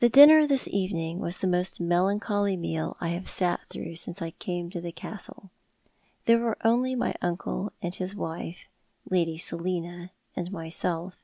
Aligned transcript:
The 0.00 0.10
dinner 0.10 0.46
this 0.46 0.68
evening 0.68 1.20
was 1.20 1.38
the 1.38 1.46
most 1.46 1.80
melancholy 1.80 2.54
meal 2.54 2.98
I 3.00 3.08
have 3.16 3.30
sat 3.30 3.60
through 3.70 3.96
since 3.96 4.20
I 4.20 4.32
came 4.32 4.68
to 4.68 4.80
the 4.82 4.92
castle. 4.92 5.48
There 6.26 6.36
were 6.40 6.58
only 6.62 6.94
my 6.94 7.14
uncle 7.22 7.72
and 7.80 7.94
his 7.94 8.14
wife, 8.14 8.68
Lady 9.08 9.38
Selina 9.38 10.10
and 10.36 10.52
myself. 10.52 11.16